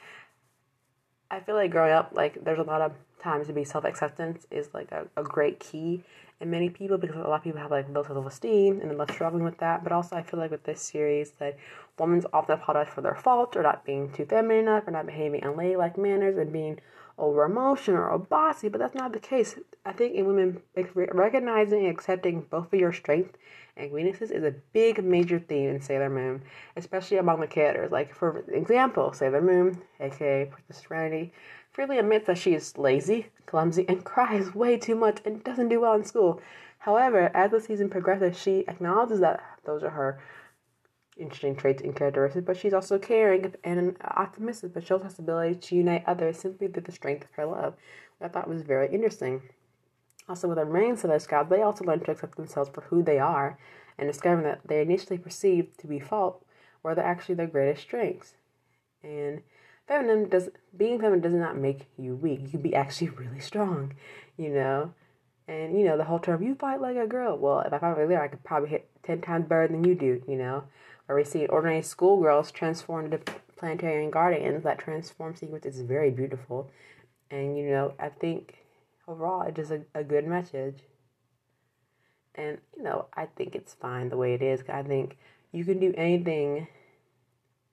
I 1.31 1.39
feel 1.39 1.55
like 1.55 1.71
growing 1.71 1.93
up, 1.93 2.11
like 2.13 2.43
there's 2.43 2.59
a 2.59 2.63
lot 2.63 2.81
of 2.81 2.91
times 3.23 3.47
to 3.47 3.53
be 3.53 3.63
self 3.63 3.85
acceptance 3.85 4.45
is 4.51 4.69
like 4.73 4.91
a, 4.91 5.07
a 5.15 5.23
great 5.23 5.59
key 5.59 6.03
in 6.41 6.50
many 6.50 6.69
people 6.69 6.98
because 6.98 7.15
a 7.15 7.19
lot 7.19 7.36
of 7.36 7.43
people 7.43 7.60
have 7.60 7.71
like 7.71 7.88
low 7.89 8.03
self 8.03 8.25
esteem 8.25 8.81
and 8.81 8.89
they're 8.89 9.07
struggling 9.13 9.43
with 9.43 9.60
that. 9.60 9.83
But 9.83 9.91
also, 9.93 10.15
I 10.15 10.24
feel 10.24 10.39
like 10.39 10.51
with 10.51 10.63
this 10.63 10.81
series, 10.81 11.31
that 11.39 11.57
women's 12.00 12.25
often 12.33 12.55
apologize 12.55 12.93
for 12.93 13.01
their 13.01 13.15
faults 13.15 13.55
or 13.55 13.63
not 13.63 13.86
being 13.86 14.12
too 14.12 14.25
feminine 14.25 14.67
enough 14.67 14.88
or 14.88 14.91
not 14.91 15.05
behaving 15.05 15.41
in 15.43 15.55
ladylike 15.55 15.98
manners 15.98 16.38
and 16.38 16.51
being 16.51 16.79
over 17.17 17.43
emotional 17.43 18.01
or 18.01 18.17
bossy. 18.17 18.69
But 18.69 18.79
that's 18.79 18.95
not 18.95 19.13
the 19.13 19.19
case. 19.19 19.55
I 19.86 19.93
think 19.93 20.15
in 20.15 20.25
women, 20.25 20.62
recognizing 21.13 21.86
and 21.86 21.89
accepting 21.89 22.41
both 22.50 22.74
of 22.74 22.79
your 22.79 22.93
strengths 22.93 23.38
and 23.77 23.91
weaknesses 23.91 24.31
is 24.31 24.43
a 24.43 24.53
big 24.74 25.03
major 25.03 25.39
theme 25.39 25.69
in 25.69 25.81
Sailor 25.81 26.10
Moon, 26.10 26.41
especially 26.75 27.17
among 27.17 27.39
the 27.39 27.48
characters. 27.48 27.91
Like 27.91 28.13
for 28.15 28.43
example, 28.51 29.13
Sailor 29.13 29.41
Moon, 29.41 29.81
aka 30.00 30.45
Princess 30.45 30.83
Serenity 30.86 31.33
freely 31.71 31.97
admits 31.97 32.27
that 32.27 32.37
she 32.37 32.53
is 32.53 32.77
lazy, 32.77 33.27
clumsy, 33.45 33.85
and 33.87 34.03
cries 34.05 34.53
way 34.53 34.77
too 34.77 34.95
much 34.95 35.19
and 35.25 35.43
doesn't 35.43 35.69
do 35.69 35.81
well 35.81 35.93
in 35.93 36.03
school. 36.03 36.41
However, 36.79 37.31
as 37.33 37.51
the 37.51 37.61
season 37.61 37.89
progresses, 37.89 38.39
she 38.39 38.67
acknowledges 38.67 39.19
that 39.19 39.41
those 39.65 39.83
are 39.83 39.91
her 39.91 40.19
interesting 41.17 41.55
traits 41.55 41.81
and 41.81 41.95
characteristics, 41.95 42.45
but 42.45 42.57
she's 42.57 42.73
also 42.73 42.97
caring 42.97 43.53
and 43.63 43.95
optimistic, 44.03 44.73
but 44.73 44.85
shows 44.85 45.03
her 45.03 45.11
ability 45.19 45.55
to 45.55 45.75
unite 45.75 46.03
others 46.07 46.37
simply 46.37 46.67
through 46.67 46.83
the 46.83 46.91
strength 46.91 47.25
of 47.25 47.31
her 47.35 47.45
love. 47.45 47.75
which 48.17 48.29
I 48.29 48.33
thought 48.33 48.49
was 48.49 48.63
very 48.63 48.91
interesting. 48.91 49.41
Also, 50.27 50.47
with 50.47 50.57
the 50.57 50.65
remaining 50.65 50.97
Sailor 50.97 51.19
Scouts, 51.19 51.49
they 51.49 51.61
also 51.61 51.83
learn 51.83 51.99
to 52.01 52.11
accept 52.11 52.35
themselves 52.35 52.69
for 52.73 52.81
who 52.81 53.03
they 53.03 53.19
are 53.19 53.57
and 53.97 54.07
discovering 54.07 54.43
that 54.43 54.61
they 54.65 54.81
initially 54.81 55.17
perceived 55.17 55.77
to 55.79 55.87
be 55.87 55.99
fault 55.99 56.43
were 56.83 56.97
actually 56.99 57.35
their 57.35 57.47
greatest 57.47 57.83
strengths. 57.83 58.35
And 59.03 59.41
feminine 59.91 60.29
does 60.29 60.50
being 60.77 61.00
feminine 61.00 61.19
does 61.19 61.33
not 61.33 61.57
make 61.57 61.88
you 61.98 62.15
weak. 62.15 62.39
You 62.41 62.50
can 62.50 62.62
be 62.62 62.74
actually 62.74 63.10
really 63.21 63.39
strong, 63.39 63.93
you 64.38 64.50
know. 64.50 64.93
And 65.48 65.77
you 65.77 65.86
know 65.86 65.98
the 65.98 66.05
whole 66.05 66.19
term 66.19 66.43
"you 66.43 66.55
fight 66.55 66.81
like 66.81 66.95
a 66.95 67.07
girl." 67.07 67.38
Well, 67.38 67.60
if 67.60 67.74
I 67.74 67.79
fight 67.79 67.98
like 67.98 68.05
a 68.05 68.07
girl, 68.07 68.21
I 68.21 68.27
could 68.29 68.43
probably 68.43 68.69
hit 68.69 68.89
ten 69.03 69.21
times 69.21 69.48
better 69.48 69.67
than 69.67 69.83
you 69.83 69.95
do, 69.95 70.24
you 70.27 70.38
know. 70.38 70.63
Or 71.07 71.15
we 71.17 71.25
see 71.25 71.45
ordinary 71.48 71.81
schoolgirls 71.81 72.51
transform 72.51 73.05
into 73.05 73.19
planetary 73.57 74.10
guardians. 74.10 74.63
That 74.63 74.79
transform 74.79 75.36
sequence 75.36 75.65
is 75.65 75.81
very 75.81 76.10
beautiful, 76.10 76.71
and 77.29 77.57
you 77.57 77.69
know 77.69 77.93
I 78.00 78.10
think 78.10 78.63
overall 79.07 79.41
it 79.41 79.60
is 79.60 79.71
a, 79.71 79.81
a 79.93 80.03
good 80.05 80.25
message. 80.25 80.83
And 82.36 82.60
you 82.77 82.83
know 82.83 83.07
I 83.13 83.25
think 83.25 83.55
it's 83.55 83.74
fine 83.74 84.07
the 84.07 84.17
way 84.17 84.33
it 84.36 84.41
is. 84.41 84.63
I 84.69 84.83
think 84.83 85.17
you 85.51 85.65
can 85.65 85.79
do 85.79 85.93
anything 85.98 86.67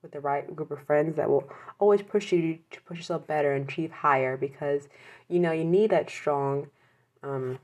with 0.01 0.11
the 0.11 0.19
right 0.19 0.55
group 0.55 0.71
of 0.71 0.81
friends 0.85 1.15
that 1.15 1.29
will 1.29 1.49
always 1.77 2.01
push 2.01 2.31
you 2.31 2.59
to 2.71 2.81
push 2.81 2.97
yourself 2.97 3.27
better 3.27 3.53
and 3.53 3.69
achieve 3.69 3.91
higher 3.91 4.37
because 4.37 4.87
you 5.27 5.39
know 5.39 5.51
you 5.51 5.65
need 5.65 5.89
that 5.89 6.09
strong 6.09 6.67
um, 7.23 7.59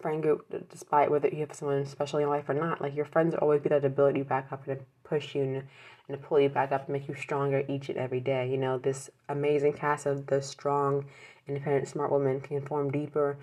friend 0.00 0.22
group 0.22 0.46
despite 0.70 1.10
whether 1.10 1.28
you 1.28 1.40
have 1.40 1.54
someone 1.54 1.84
special 1.86 2.18
in 2.18 2.22
your 2.22 2.34
life 2.34 2.48
or 2.48 2.54
not. 2.54 2.80
Like 2.80 2.94
your 2.94 3.04
friends 3.04 3.34
always 3.34 3.60
be 3.60 3.68
that 3.68 3.84
ability 3.84 4.22
back 4.22 4.52
up 4.52 4.66
and 4.66 4.80
push 5.04 5.34
you 5.34 5.42
and, 5.42 5.56
and 5.56 5.64
to 6.10 6.16
pull 6.16 6.40
you 6.40 6.48
back 6.48 6.72
up 6.72 6.86
and 6.86 6.92
make 6.92 7.08
you 7.08 7.14
stronger 7.14 7.64
each 7.68 7.88
and 7.88 7.98
every 7.98 8.20
day. 8.20 8.48
You 8.48 8.56
know 8.56 8.78
this 8.78 9.10
amazing 9.28 9.74
cast 9.74 10.06
of 10.06 10.26
the 10.26 10.40
strong 10.42 11.04
independent 11.46 11.88
smart 11.88 12.12
women 12.12 12.40
can 12.40 12.64
form 12.64 12.90
deeper 12.90 13.38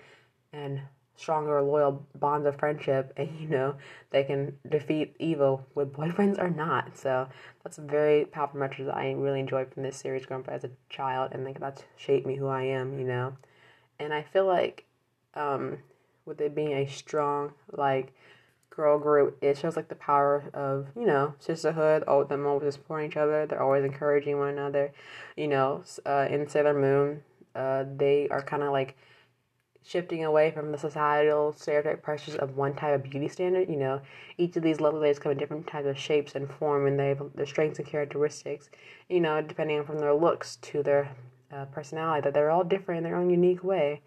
and 0.53 0.81
stronger, 1.17 1.61
loyal 1.61 2.05
bonds 2.15 2.47
of 2.47 2.57
friendship, 2.57 3.11
and 3.17 3.29
you 3.39 3.47
know 3.47 3.75
they 4.11 4.23
can 4.23 4.57
defeat 4.69 5.15
evil 5.19 5.65
with 5.75 5.91
boyfriends 5.91 6.39
or 6.39 6.49
not. 6.49 6.97
So 6.97 7.27
that's 7.63 7.77
a 7.77 7.81
very 7.81 8.25
powerful 8.25 8.59
message 8.59 8.85
that 8.85 8.95
I 8.95 9.11
really 9.11 9.41
enjoyed 9.41 9.73
from 9.73 9.83
this 9.83 9.97
series 9.97 10.25
growing 10.25 10.43
up 10.43 10.49
as 10.49 10.63
a 10.63 10.69
child, 10.89 11.31
and 11.33 11.43
think 11.43 11.59
that's 11.59 11.83
shaped 11.97 12.25
me 12.25 12.35
who 12.35 12.47
I 12.47 12.63
am. 12.63 12.97
You 12.97 13.05
know, 13.05 13.33
and 13.99 14.13
I 14.13 14.21
feel 14.21 14.45
like 14.45 14.85
um, 15.33 15.79
with 16.25 16.39
it 16.39 16.55
being 16.55 16.73
a 16.73 16.87
strong 16.87 17.53
like 17.71 18.13
girl 18.69 18.99
group, 18.99 19.37
it 19.41 19.57
shows 19.57 19.75
like 19.75 19.89
the 19.89 19.95
power 19.95 20.45
of 20.53 20.87
you 20.95 21.05
know 21.05 21.33
sisterhood. 21.39 22.03
Oh, 22.07 22.23
them 22.23 22.45
always 22.45 22.75
supporting 22.75 23.09
each 23.09 23.17
other. 23.17 23.45
They're 23.45 23.61
always 23.61 23.83
encouraging 23.83 24.37
one 24.37 24.49
another. 24.49 24.93
You 25.35 25.47
know, 25.47 25.83
uh, 26.05 26.27
in 26.29 26.47
Sailor 26.47 26.79
Moon, 26.79 27.23
uh, 27.55 27.85
they 27.97 28.27
are 28.29 28.41
kind 28.41 28.63
of 28.63 28.71
like 28.71 28.95
shifting 29.87 30.25
away 30.25 30.51
from 30.51 30.71
the 30.71 30.77
societal 30.77 31.53
stereotype 31.53 32.03
pressures 32.03 32.35
of 32.35 32.57
one 32.57 32.75
type 32.75 32.93
of 32.93 33.09
beauty 33.09 33.29
standard. 33.29 33.69
You 33.69 33.77
know, 33.77 34.01
each 34.37 34.57
of 34.57 34.63
these 34.63 34.81
lovely 34.81 34.99
ladies 34.99 35.19
come 35.19 35.31
in 35.31 35.37
different 35.37 35.65
types 35.65 35.87
of 35.87 35.97
shapes 35.97 36.35
and 36.35 36.49
form, 36.49 36.87
and 36.87 36.99
they 36.99 37.09
have 37.09 37.21
their 37.35 37.45
strengths 37.45 37.79
and 37.79 37.87
characteristics. 37.87 38.69
You 39.07 39.21
know, 39.21 39.41
depending 39.41 39.85
from 39.85 39.99
their 39.99 40.13
looks 40.13 40.57
to 40.57 40.83
their 40.83 41.15
uh, 41.51 41.65
personality, 41.65 42.25
that 42.25 42.33
they're 42.33 42.51
all 42.51 42.65
different 42.65 42.99
in 42.99 43.03
their 43.05 43.15
own 43.15 43.29
unique 43.29 43.63
way. 43.63 44.01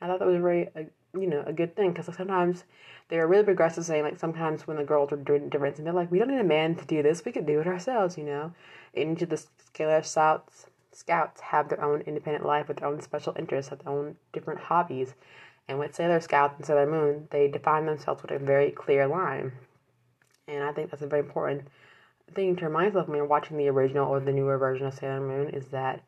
I 0.00 0.06
thought 0.06 0.20
that 0.20 0.28
was 0.28 0.36
a 0.36 0.40
very, 0.40 0.68
uh, 0.74 0.84
you 1.18 1.26
know, 1.26 1.44
a 1.46 1.52
good 1.52 1.76
thing 1.76 1.92
because 1.92 2.14
sometimes 2.16 2.64
they 3.08 3.18
are 3.18 3.26
really 3.26 3.44
progressive, 3.44 3.84
saying 3.84 4.04
like 4.04 4.18
sometimes 4.18 4.66
when 4.66 4.78
the 4.78 4.84
girls 4.84 5.12
are 5.12 5.16
doing 5.16 5.50
different, 5.50 5.76
and 5.76 5.86
they're 5.86 5.94
like, 5.94 6.10
we 6.10 6.18
don't 6.18 6.30
need 6.30 6.40
a 6.40 6.44
man 6.44 6.74
to 6.76 6.84
do 6.86 7.02
this, 7.02 7.24
we 7.24 7.32
could 7.32 7.46
do 7.46 7.60
it 7.60 7.66
ourselves. 7.66 8.16
You 8.16 8.24
know, 8.24 8.52
each 8.94 9.22
of 9.22 9.28
the 9.28 9.42
Sailor 9.74 10.02
Scouts 10.02 10.66
Scouts 10.96 11.42
have 11.42 11.68
their 11.68 11.84
own 11.84 12.00
independent 12.00 12.46
life 12.46 12.68
with 12.68 12.78
their 12.78 12.88
own 12.88 13.02
special 13.02 13.34
interests, 13.38 13.68
have 13.68 13.80
their 13.84 13.92
own 13.92 14.16
different 14.32 14.60
hobbies. 14.60 15.14
And 15.68 15.78
with 15.78 15.94
Sailor 15.94 16.20
Scouts 16.20 16.54
and 16.56 16.64
Sailor 16.64 16.86
Moon, 16.86 17.28
they 17.30 17.48
define 17.48 17.84
themselves 17.84 18.22
with 18.22 18.30
a 18.30 18.38
very 18.38 18.70
clear 18.70 19.06
line. 19.06 19.52
And 20.48 20.64
I 20.64 20.72
think 20.72 20.90
that's 20.90 21.02
a 21.02 21.06
very 21.06 21.20
important 21.20 21.68
thing 22.34 22.56
to 22.56 22.64
remind 22.64 22.86
yourself 22.86 23.08
when 23.08 23.18
you're 23.18 23.26
watching 23.26 23.58
the 23.58 23.68
original 23.68 24.08
or 24.08 24.20
the 24.20 24.32
newer 24.32 24.56
version 24.56 24.86
of 24.86 24.94
Sailor 24.94 25.20
Moon 25.20 25.50
is 25.50 25.68
that, 25.68 26.02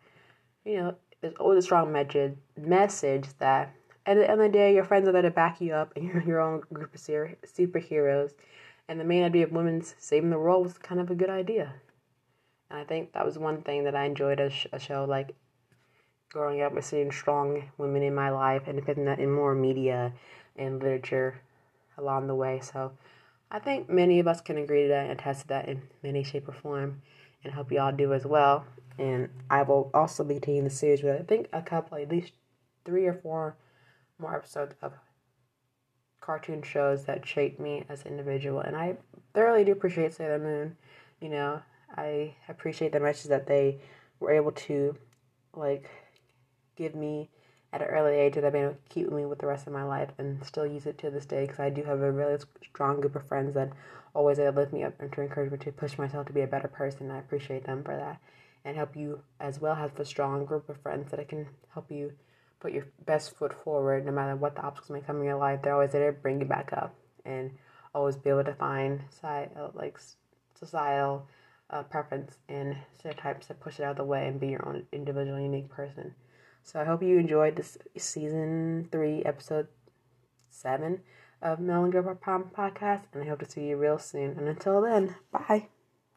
you 0.65 0.79
know, 0.79 0.95
there's 1.21 1.35
always 1.35 1.59
a 1.59 1.63
strong 1.63 1.93
message, 1.93 3.29
that 3.39 3.75
at 4.07 4.15
the 4.15 4.31
end 4.31 4.41
of 4.41 4.47
the 4.47 4.49
day, 4.49 4.75
your 4.75 4.85
friends 4.85 5.07
are 5.07 5.13
there 5.13 5.23
to 5.23 5.31
back 5.31 5.61
you 5.61 5.75
up 5.75 5.93
and 5.97 6.05
you're 6.09 6.23
your 6.23 6.41
own 6.41 6.63
group 6.73 6.95
of 6.95 7.01
superheroes. 7.01 8.33
And 8.89 8.99
the 8.99 9.05
main 9.05 9.23
idea 9.23 9.45
of 9.45 9.53
women's 9.53 9.95
saving 9.99 10.31
the 10.31 10.39
world 10.39 10.65
was 10.65 10.79
kind 10.79 10.99
of 10.99 11.11
a 11.11 11.15
good 11.15 11.29
idea. 11.29 11.75
And 12.71 12.79
I 12.79 12.85
think 12.85 13.13
that 13.13 13.25
was 13.25 13.39
one 13.39 13.63
thing 13.63 13.85
that 13.85 13.95
I 13.95 14.05
enjoyed 14.05 14.41
as 14.41 14.53
a 14.73 14.79
show, 14.79 15.05
like 15.05 15.35
growing 16.31 16.61
up 16.61 16.75
with 16.75 16.85
seeing 16.85 17.11
strong 17.11 17.71
women 17.79 18.03
in 18.03 18.15
my 18.15 18.31
life 18.31 18.63
and 18.67 18.85
putting 18.85 19.07
that 19.07 19.19
in 19.19 19.31
more 19.31 19.55
media 19.55 20.13
and 20.57 20.83
literature 20.83 21.41
along 21.97 22.27
the 22.27 22.35
way. 22.35 22.61
So 22.61 22.93
I 23.51 23.59
think 23.59 23.89
many 23.89 24.21
of 24.21 24.29
us 24.29 24.41
can 24.41 24.59
agree 24.59 24.83
to 24.83 24.89
that 24.89 25.11
and 25.11 25.19
attest 25.19 25.43
to 25.43 25.49
that 25.49 25.69
in 25.69 25.83
many 26.03 26.23
shape 26.23 26.49
or 26.49 26.53
form 26.53 27.01
and 27.43 27.53
hope 27.53 27.73
y'all 27.73 27.93
do 27.93 28.13
as 28.13 28.27
well. 28.27 28.67
And 28.99 29.31
I 29.49 29.63
will 29.63 29.91
also 29.95 30.25
be 30.25 30.41
taking 30.41 30.65
the 30.65 30.71
series 30.71 31.03
with 31.03 31.21
I 31.21 31.25
think 31.25 31.49
a 31.53 31.63
couple 31.63 31.97
at 31.99 32.11
least 32.11 32.33
three 32.85 33.07
or 33.07 33.15
four 33.15 33.57
more 34.19 34.37
episodes 34.37 34.75
of 34.83 34.93
cartoon 36.21 36.63
shows 36.63 37.05
that 37.05 37.27
shaped 37.27 37.59
me 37.59 37.85
as 37.89 38.03
an 38.03 38.09
individual 38.09 38.61
and 38.61 38.77
I 38.77 38.97
thoroughly 39.33 39.65
do 39.65 39.73
appreciate 39.73 40.13
Sailor 40.13 40.39
Moon. 40.39 40.77
You 41.21 41.31
know, 41.31 41.63
I 41.99 42.35
appreciate 42.49 42.93
the 42.93 43.01
message 43.01 43.29
that 43.29 43.47
they 43.47 43.81
were 44.21 44.31
able 44.31 44.53
to 44.53 44.97
like 45.55 45.91
give 46.77 46.95
me 46.95 47.29
at 47.73 47.83
an 47.83 47.89
early 47.89 48.15
age 48.15 48.35
that 48.35 48.45
I've 48.45 48.53
been 48.53 48.77
keep 48.89 49.11
me 49.11 49.25
with 49.27 49.41
the 49.41 49.47
rest 49.47 49.67
of 49.67 49.73
my 49.73 49.83
life 49.83 50.11
and 50.17 50.45
still 50.45 50.67
use 50.67 50.87
it 50.87 50.97
to 50.99 51.11
this 51.11 51.27
day 51.27 51.43
because 51.43 51.59
I 51.59 51.71
do 51.71 51.83
have 51.83 52.01
a 52.01 52.13
really 52.13 52.39
strong 52.65 53.01
group 53.01 53.17
of 53.17 53.27
friends 53.27 53.55
that 53.55 53.73
always 54.15 54.39
lift 54.39 54.73
me 54.73 54.85
up 54.85 54.95
and 55.01 55.13
to 55.13 55.21
encourage 55.21 55.51
me 55.51 55.59
to 55.59 55.73
push 55.73 55.99
myself 55.99 56.27
to 56.27 56.33
be 56.33 56.41
a 56.41 56.47
better 56.47 56.69
person. 56.69 57.11
I 57.11 57.19
appreciate 57.19 57.65
them 57.65 57.83
for 57.83 57.97
that 57.97 58.21
and 58.65 58.77
help 58.77 58.97
you 58.97 59.21
as 59.41 59.61
well 59.61 59.75
have 59.75 59.99
a 59.99 60.05
strong 60.05 60.45
group 60.45 60.69
of 60.69 60.81
friends 60.81 61.11
that 61.11 61.21
I 61.21 61.25
can 61.25 61.47
help 61.75 61.91
you 61.91 62.13
put 62.61 62.73
your 62.73 62.87
best 63.07 63.37
foot 63.37 63.53
forward 63.53 64.07
no 64.07 64.13
matter 64.13 64.37
what 64.37 64.55
the 64.55 64.63
obstacles 64.63 64.91
may 64.91 65.01
come 65.01 65.19
in 65.19 65.25
your 65.25 65.37
life. 65.37 65.63
They're 65.63 65.75
always 65.75 65.93
there 65.93 66.13
to 66.13 66.19
bring 66.19 66.41
you 66.41 66.47
back 66.47 66.73
up 66.73 66.95
and 67.25 67.51
always 67.95 68.17
be 68.17 68.31
able 68.31 68.45
to 68.45 68.55
find 68.55 69.01
side 69.11 69.51
like 69.75 69.99
societal 70.55 71.27
uh, 71.71 71.83
preference 71.83 72.39
and 72.49 72.77
stereotypes 72.99 73.47
to 73.47 73.55
push 73.55 73.79
it 73.79 73.85
out 73.85 73.93
of 73.93 73.97
the 73.97 74.05
way 74.05 74.27
and 74.27 74.41
be 74.41 74.49
your 74.49 74.67
own 74.67 74.87
individual, 74.93 75.41
unique 75.41 75.69
person. 75.69 76.15
So 76.63 76.81
I 76.81 76.85
hope 76.85 77.03
you 77.03 77.19
enjoyed 77.19 77.57
this 77.57 77.79
season 77.97 78.89
three, 78.91 79.23
episode 79.25 79.69
seven 80.51 81.01
of 81.41 81.61
Melon 81.61 81.91
Girl 81.91 82.15
Prom 82.15 82.51
podcast, 82.57 83.05
and 83.13 83.23
I 83.23 83.27
hope 83.29 83.41
to 83.41 83.51
see 83.51 83.69
you 83.69 83.77
real 83.77 83.99
soon. 83.99 84.37
And 84.39 84.49
until 84.49 84.83
then, 84.83 85.15
bye. 85.33 85.69